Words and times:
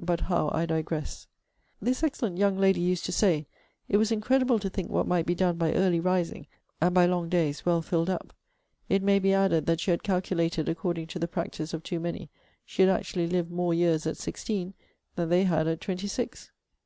But 0.00 0.20
how 0.22 0.48
I 0.54 0.64
digress: 0.64 1.26
This 1.82 2.02
excellent 2.02 2.38
young 2.38 2.56
lady 2.56 2.80
used 2.80 3.04
to 3.04 3.12
say, 3.12 3.46
'it 3.90 3.98
was 3.98 4.10
incredible 4.10 4.58
to 4.58 4.70
think 4.70 4.88
what 4.90 5.06
might 5.06 5.26
be 5.26 5.34
done 5.34 5.58
by 5.58 5.74
early 5.74 6.00
rising, 6.00 6.46
and 6.80 6.94
by 6.94 7.04
long 7.04 7.28
days 7.28 7.66
well 7.66 7.82
filled 7.82 8.08
up.' 8.08 8.32
It 8.88 9.02
may 9.02 9.18
be 9.18 9.34
added, 9.34 9.66
that 9.66 9.80
she 9.80 9.90
had 9.90 10.02
calculated 10.02 10.70
according 10.70 11.08
to 11.08 11.18
the 11.18 11.28
practice 11.28 11.74
of 11.74 11.82
too 11.82 12.00
many, 12.00 12.30
she 12.64 12.80
had 12.80 12.90
actually 12.90 13.26
lived 13.26 13.50
more 13.50 13.74
years 13.74 14.06
at 14.06 14.16
sixteen, 14.16 14.72
than 15.14 15.28
they 15.28 15.44
had 15.44 15.66
at 15.68 15.82
twenty 15.82 16.06
six. 16.08 16.50